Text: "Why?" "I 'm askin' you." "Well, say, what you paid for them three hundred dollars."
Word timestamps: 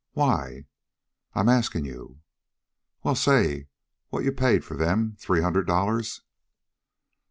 "Why?" 0.13 0.65
"I 1.35 1.41
'm 1.41 1.47
askin' 1.47 1.85
you." 1.85 2.21
"Well, 3.03 3.13
say, 3.13 3.67
what 4.09 4.23
you 4.23 4.31
paid 4.31 4.65
for 4.65 4.75
them 4.75 5.15
three 5.19 5.41
hundred 5.43 5.67
dollars." 5.67 6.23